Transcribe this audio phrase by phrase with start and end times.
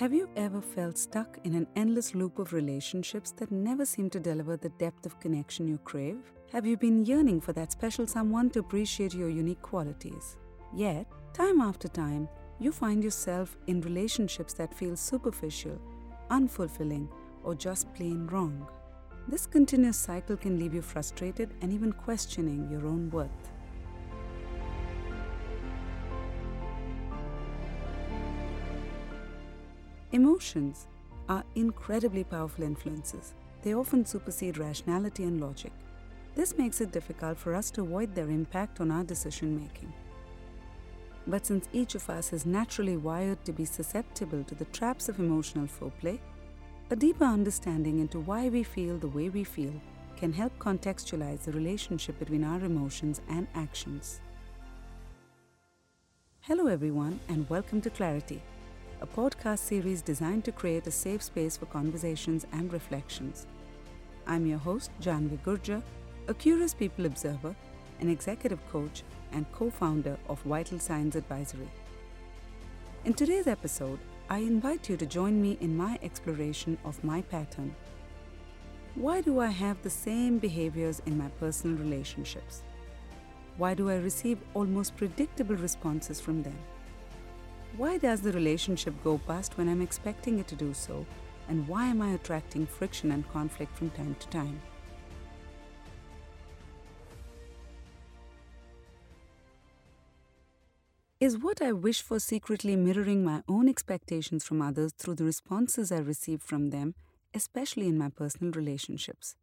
[0.00, 4.18] Have you ever felt stuck in an endless loop of relationships that never seem to
[4.18, 6.32] deliver the depth of connection you crave?
[6.52, 10.38] Have you been yearning for that special someone to appreciate your unique qualities?
[10.74, 15.78] Yet, time after time, you find yourself in relationships that feel superficial,
[16.30, 17.06] unfulfilling,
[17.44, 18.66] or just plain wrong.
[19.28, 23.52] This continuous cycle can leave you frustrated and even questioning your own worth.
[30.12, 30.88] Emotions
[31.28, 33.34] are incredibly powerful influences.
[33.62, 35.72] They often supersede rationality and logic.
[36.34, 39.92] This makes it difficult for us to avoid their impact on our decision making.
[41.28, 45.20] But since each of us is naturally wired to be susceptible to the traps of
[45.20, 46.18] emotional foreplay,
[46.90, 49.72] a deeper understanding into why we feel the way we feel
[50.16, 54.20] can help contextualize the relationship between our emotions and actions.
[56.40, 58.40] Hello, everyone, and welcome to Claritea,
[59.02, 63.46] a podcast series designed to create a safe space for conversations and reflections.
[64.26, 65.82] I'm your host, Jahnavi Gurjer,
[66.28, 67.56] a curious people observer,
[68.00, 71.68] an executive coach, and co founder of Vital Signs Advisory.
[73.06, 77.74] In today's episode, I invite you to join me in my exploration of my pattern.
[78.96, 82.62] Why do I have the same behaviors in my personal relationships?
[83.56, 86.58] Why do I receive almost predictable responses from them?
[87.76, 91.06] Why does the relationship go past when I'm expecting it to do so?
[91.48, 94.60] And why am I attracting friction and conflict from time to time?
[101.20, 105.92] Is what I wish for secretly mirroring my own expectations from others through the responses
[105.92, 106.94] I receive from them,
[107.34, 109.36] especially in my personal relationships?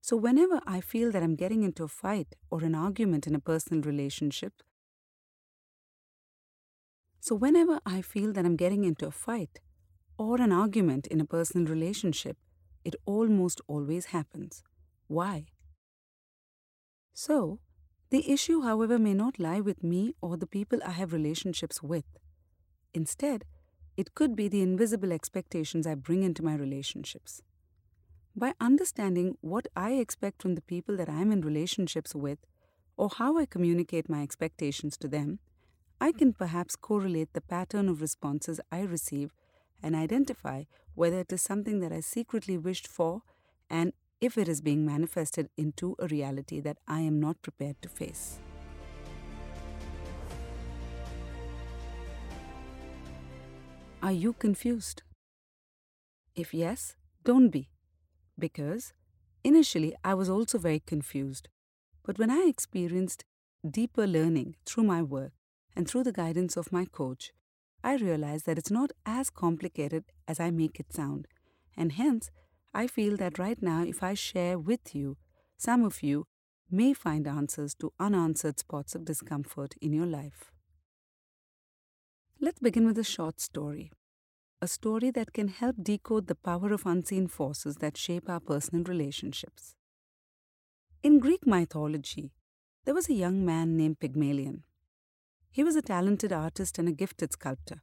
[0.00, 3.40] So, whenever I feel that I'm getting into a fight or an argument in a
[3.40, 4.62] personal relationship,
[7.20, 9.60] so whenever I feel that I'm getting into a fight
[10.16, 12.38] or an argument in a personal relationship,
[12.82, 14.62] it almost always happens.
[15.06, 15.46] Why?
[17.12, 17.60] So,
[18.10, 22.06] the issue, however, may not lie with me or the people I have relationships with.
[22.94, 23.44] Instead,
[23.96, 27.42] it could be the invisible expectations I bring into my relationships.
[28.34, 32.38] By understanding what I expect from the people that I'm in relationships with,
[32.96, 35.38] or how I communicate my expectations to them,
[36.02, 39.34] I can perhaps correlate the pattern of responses I receive
[39.82, 43.20] and identify whether it is something that I secretly wished for
[43.68, 47.88] and if it is being manifested into a reality that I am not prepared to
[47.90, 48.40] face.
[54.02, 55.02] Are you confused?
[56.34, 57.68] If yes, don't be,
[58.38, 58.94] because
[59.44, 61.48] initially I was also very confused.
[62.02, 63.26] But when I experienced
[63.70, 65.32] deeper learning through my work
[65.76, 67.32] and through the guidance of my coach,
[67.82, 71.26] I realize that it's not as complicated as I make it sound,
[71.76, 72.30] and hence
[72.74, 75.16] I feel that right now, if I share with you,
[75.56, 76.26] some of you
[76.70, 80.52] may find answers to unanswered spots of discomfort in your life.
[82.40, 83.90] Let's begin with a short story.
[84.62, 88.84] A story that can help decode the power of unseen forces that shape our personal
[88.84, 89.74] relationships.
[91.02, 92.30] In Greek mythology,
[92.84, 94.64] there was a young man named Pygmalion.
[95.50, 97.82] He was a talented artist and a gifted sculptor.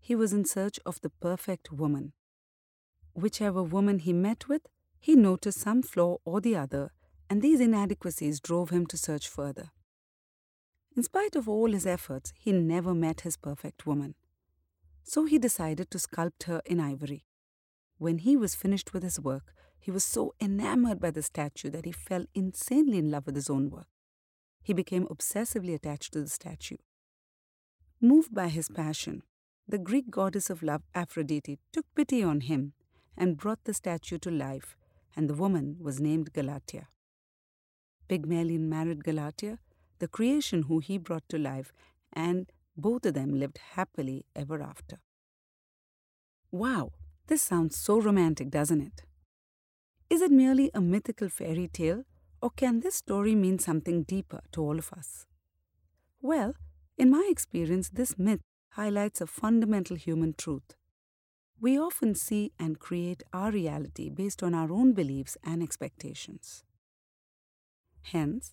[0.00, 2.12] He was in search of the perfect woman
[3.14, 4.62] whichever woman he met with,
[5.00, 6.90] he noticed some flaw or the other,
[7.30, 9.70] and these inadequacies drove him to search further.
[10.96, 14.14] In spite of all his efforts, he never met his perfect woman.
[15.02, 17.24] So he decided to sculpt her in ivory.
[17.98, 21.84] When he was finished with his work, he was so enamored by the statue that
[21.84, 23.86] he fell insanely in love with his own work.
[24.64, 26.78] He became obsessively attached to the statue.
[28.00, 29.22] Moved by his passion,
[29.68, 32.72] the Greek goddess of love, Aphrodite, took pity on him
[33.16, 34.76] and brought the statue to life,
[35.14, 36.88] and the woman was named Galatea.
[38.08, 39.58] Pygmalion married Galatea,
[39.98, 41.72] the creation who he brought to life,
[42.12, 44.98] and both of them lived happily ever after.
[46.50, 46.92] Wow,
[47.26, 49.02] this sounds so romantic, doesn't it?
[50.10, 52.04] Is it merely a mythical fairy tale,
[52.44, 55.26] or can this story mean something deeper to all of us?
[56.20, 56.54] Well,
[56.98, 58.40] in my experience, this myth
[58.72, 60.74] highlights a fundamental human truth
[61.64, 66.62] we often see and create our reality based on our own beliefs and expectations.
[68.02, 68.52] Hence,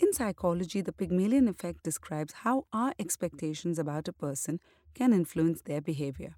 [0.00, 4.58] in psychology, the Pygmalion effect describes how our expectations about a person
[4.94, 6.34] can influence their behavior.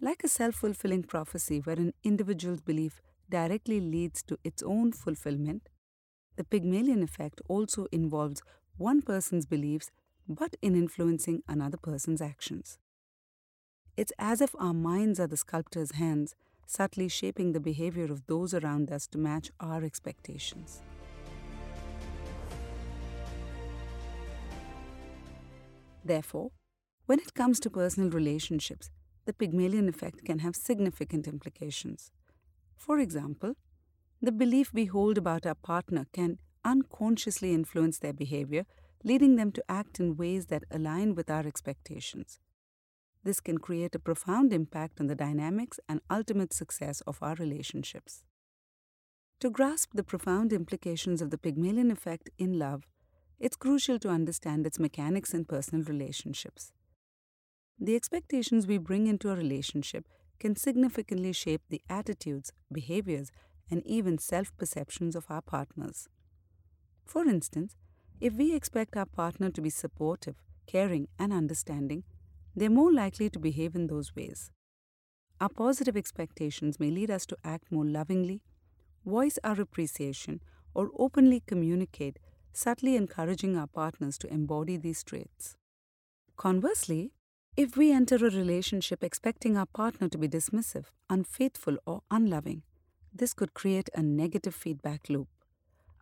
[0.00, 5.68] Like a self fulfilling prophecy where an individual's belief directly leads to its own fulfillment,
[6.36, 8.42] the Pygmalion effect also involves
[8.76, 9.90] one person's beliefs
[10.28, 12.78] but in influencing another person's actions.
[13.96, 16.36] It's as if our minds are the sculptor's hands,
[16.66, 20.82] subtly shaping the behavior of those around us to match our expectations.
[26.04, 26.52] Therefore,
[27.06, 28.90] when it comes to personal relationships,
[29.24, 32.12] the Pygmalion effect can have significant implications.
[32.78, 33.54] For example,
[34.22, 38.64] the belief we hold about our partner can unconsciously influence their behavior,
[39.04, 42.38] leading them to act in ways that align with our expectations.
[43.24, 48.22] This can create a profound impact on the dynamics and ultimate success of our relationships.
[49.40, 52.84] To grasp the profound implications of the Pygmalion effect in love,
[53.38, 56.72] it's crucial to understand its mechanics in personal relationships.
[57.78, 60.06] The expectations we bring into a relationship
[60.38, 63.30] can significantly shape the attitudes, behaviors,
[63.70, 66.08] and even self perceptions of our partners.
[67.04, 67.76] For instance,
[68.20, 70.36] if we expect our partner to be supportive,
[70.66, 72.04] caring, and understanding,
[72.54, 74.50] they're more likely to behave in those ways.
[75.40, 78.42] Our positive expectations may lead us to act more lovingly,
[79.06, 80.40] voice our appreciation,
[80.74, 82.18] or openly communicate,
[82.52, 85.56] subtly encouraging our partners to embody these traits.
[86.36, 87.12] Conversely,
[87.58, 92.62] if we enter a relationship expecting our partner to be dismissive, unfaithful, or unloving,
[93.12, 95.26] this could create a negative feedback loop.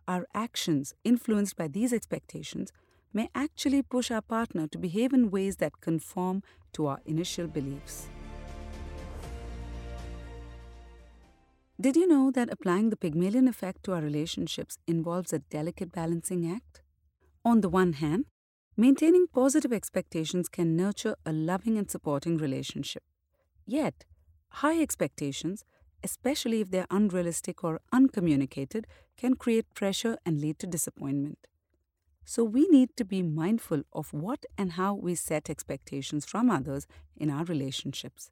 [0.07, 2.71] Our actions, influenced by these expectations,
[3.11, 6.43] may actually push our partner to behave in ways that conform
[6.73, 8.07] to our initial beliefs.
[11.81, 16.51] Did you know that applying the Pygmalion effect to our relationships involves a delicate balancing
[16.51, 16.83] act?
[17.43, 18.25] On the one hand,
[18.77, 23.03] maintaining positive expectations can nurture a loving and supporting relationship.
[23.65, 24.05] Yet,
[24.49, 25.65] high expectations,
[26.03, 28.85] especially if they're unrealistic or uncommunicated,
[29.17, 31.47] can create pressure and lead to disappointment.
[32.23, 36.85] So, we need to be mindful of what and how we set expectations from others
[37.15, 38.29] in our relationships.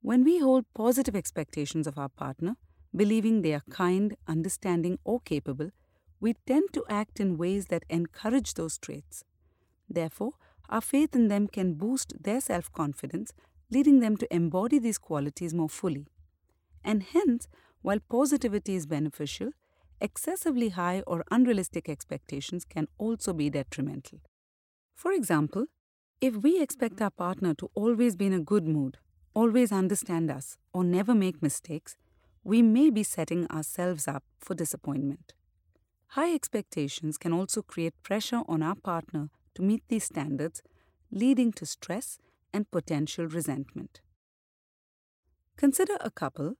[0.00, 2.56] When we hold positive expectations of our partner,
[2.94, 5.70] believing they are kind, understanding, or capable,
[6.22, 9.24] we tend to act in ways that encourage those traits.
[9.90, 10.34] Therefore,
[10.70, 13.32] our faith in them can boost their self confidence,
[13.70, 16.06] leading them to embody these qualities more fully.
[16.84, 17.48] And hence,
[17.82, 19.50] while positivity is beneficial,
[20.00, 24.20] excessively high or unrealistic expectations can also be detrimental.
[24.94, 25.66] For example,
[26.20, 28.98] if we expect our partner to always be in a good mood,
[29.34, 31.96] always understand us, or never make mistakes,
[32.44, 35.32] we may be setting ourselves up for disappointment.
[36.12, 40.62] High expectations can also create pressure on our partner to meet these standards,
[41.10, 42.18] leading to stress
[42.52, 44.02] and potential resentment.
[45.56, 46.56] Consider a couple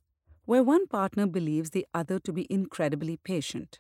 [0.46, 3.78] where one partner believes the other to be incredibly patient.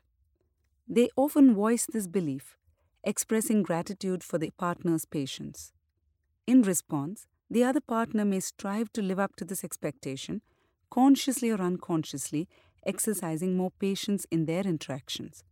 [0.86, 2.58] They often voice this belief,
[3.02, 5.72] expressing gratitude for the partner's patience.
[6.46, 10.42] In response, the other partner may strive to live up to this expectation,
[10.90, 12.46] consciously or unconsciously
[12.84, 15.44] exercising more patience in their interactions.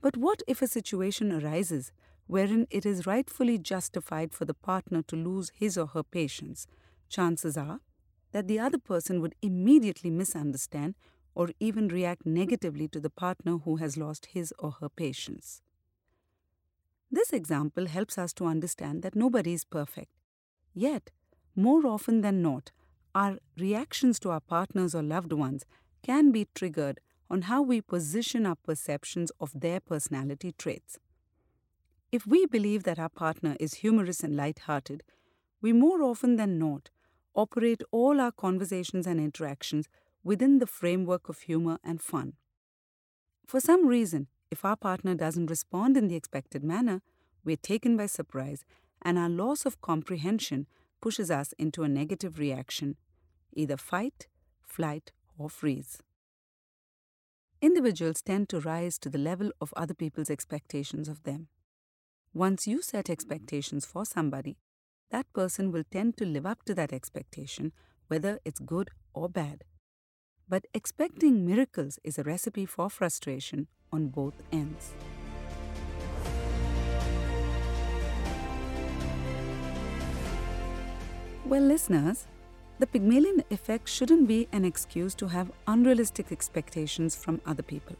[0.00, 1.92] But what if a situation arises
[2.26, 6.66] wherein it is rightfully justified for the partner to lose his or her patience?
[7.08, 7.80] Chances are
[8.32, 10.94] that the other person would immediately misunderstand
[11.34, 15.62] or even react negatively to the partner who has lost his or her patience.
[17.10, 20.10] This example helps us to understand that nobody is perfect
[20.74, 21.10] Yet,
[21.56, 22.72] more often than not,
[23.14, 25.64] our reactions to our partners or loved ones
[26.02, 30.98] can be triggered on how we position our perceptions of their personality traits.
[32.12, 35.02] If we believe that our partner is humorous and light-hearted,
[35.60, 36.90] we more often than not
[37.34, 39.88] operate all our conversations and interactions
[40.22, 42.34] within the framework of humor and fun.
[43.46, 47.02] For some reason, if our partner doesn't respond in the expected manner,
[47.44, 48.64] we're taken by surprise
[49.02, 50.66] and our loss of comprehension
[51.00, 52.96] pushes us into a negative reaction,
[53.52, 54.26] either fight,
[54.64, 56.02] flight, or freeze.
[57.62, 61.48] Individuals tend to rise to the level of other people's expectations of them.
[62.34, 64.58] Once you set expectations for somebody,
[65.10, 67.72] that person will tend to live up to that expectation,
[68.08, 69.64] whether it's good or bad.
[70.46, 74.92] But expecting miracles is a recipe for frustration on both ends.
[81.46, 82.26] Well, listeners,
[82.78, 87.96] the Pygmalion effect shouldn't be an excuse to have unrealistic expectations from other people.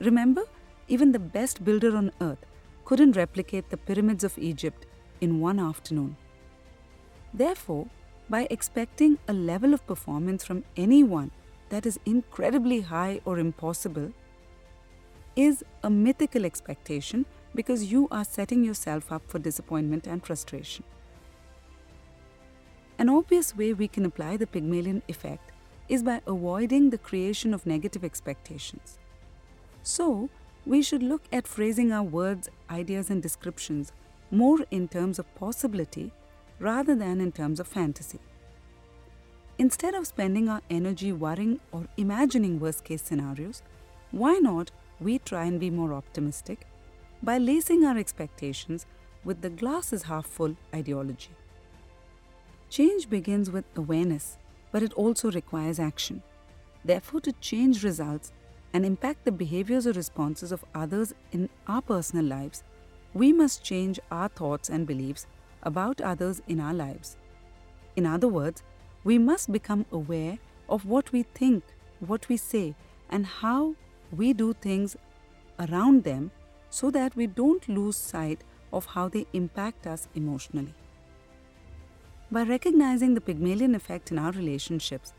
[0.00, 0.44] Remember,
[0.88, 2.46] even the best builder on earth
[2.84, 4.86] couldn't replicate the pyramids of Egypt
[5.20, 6.16] in one afternoon.
[7.34, 7.88] Therefore,
[8.28, 11.30] by expecting a level of performance from anyone
[11.70, 14.12] that is incredibly high or impossible
[15.34, 20.84] is a mythical expectation because you are setting yourself up for disappointment and frustration.
[22.98, 25.52] An obvious way we can apply the Pygmalion effect
[25.86, 28.98] is by avoiding the creation of negative expectations.
[29.82, 30.30] So,
[30.64, 33.92] we should look at phrasing our words, ideas, and descriptions
[34.30, 36.10] more in terms of possibility
[36.58, 38.18] rather than in terms of fantasy.
[39.58, 43.62] Instead of spending our energy worrying or imagining worst case scenarios,
[44.10, 46.66] why not we try and be more optimistic
[47.22, 48.86] by lacing our expectations
[49.22, 51.30] with the glass is half full ideology?
[52.68, 54.38] Change begins with awareness,
[54.72, 56.22] but it also requires action.
[56.84, 58.32] Therefore, to change results
[58.72, 62.62] and impact the behaviors or responses of others in our personal lives,
[63.14, 65.26] we must change our thoughts and beliefs
[65.62, 67.16] about others in our lives.
[67.94, 68.62] In other words,
[69.04, 71.62] we must become aware of what we think,
[72.00, 72.74] what we say,
[73.08, 73.74] and how
[74.12, 74.96] we do things
[75.58, 76.30] around them
[76.68, 78.42] so that we don't lose sight
[78.72, 80.74] of how they impact us emotionally.
[82.28, 85.12] By recognizing the Pygmalion effect in our relationships,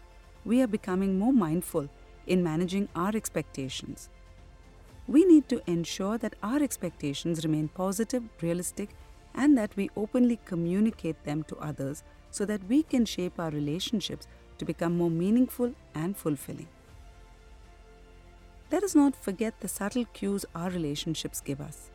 [0.43, 1.87] we are becoming more mindful
[2.25, 4.09] in managing our expectations.
[5.07, 8.89] We need to ensure that our expectations remain positive, realistic,
[9.33, 14.27] and that we openly communicate them to others so that we can shape our relationships
[14.57, 16.67] to become more meaningful and fulfilling.
[18.69, 21.89] Let us not forget the subtle cues our relationships give us.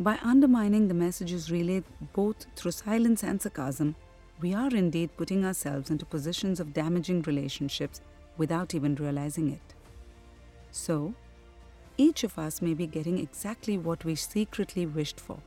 [0.00, 3.94] By undermining the messages relayed both through silence and sarcasm,
[4.40, 8.02] we are indeed putting ourselves into positions of damaging relationships
[8.36, 9.74] without even realizing it.
[10.70, 11.14] So,
[11.96, 15.38] each of us may be getting exactly what we secretly wished for.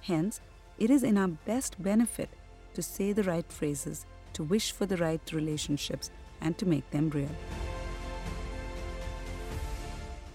[0.00, 0.40] Hence,
[0.78, 2.30] it is in our best benefit
[2.72, 7.10] to say the right phrases, to wish for the right relationships, and to make them
[7.10, 7.30] real.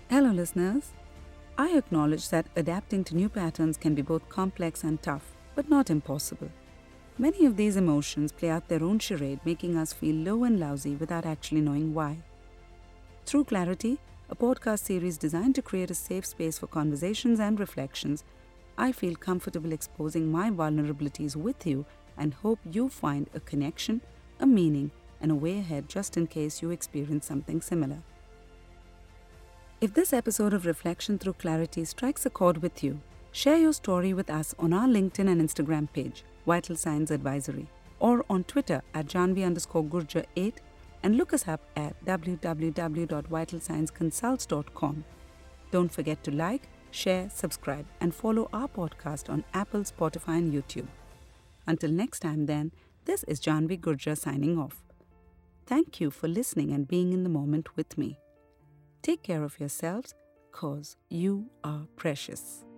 [0.09, 0.91] Hello, listeners.
[1.57, 5.89] I acknowledge that adapting to new patterns can be both complex and tough, but not
[5.89, 6.50] impossible.
[7.21, 10.95] Many of these emotions play out their own charade, making us feel low and lousy
[10.95, 12.17] without actually knowing why.
[13.27, 13.99] Through Claritea,
[14.31, 18.23] a podcast series designed to create a safe space for conversations and reflections,
[18.75, 21.85] I feel comfortable exposing my vulnerabilities with you
[22.17, 24.01] and hope you find a connection,
[24.39, 24.89] a meaning,
[25.21, 27.99] and a way ahead just in case you experience something similar.
[29.79, 32.99] If this episode of Reflection Through Claritea strikes a chord with you,
[33.31, 37.67] share your story with us on our LinkedIn and Instagram page, Vital Signs Advisory,
[38.00, 40.62] or on Twitter at Jahnavi underscore Gurjer 8
[41.03, 45.03] and look us up at www.vitalsignsconsults.com.
[45.71, 50.88] Don't forget to like, share, subscribe, and follow our podcast on Apple, Spotify, and YouTube.
[51.65, 52.71] Until next time, then,
[53.05, 54.83] this is Jahnavi Gurjer signing off.
[55.65, 58.19] Thank you for listening and being in the moment with me.
[59.01, 60.13] Take care of yourselves,
[60.51, 62.70] cause you are precious.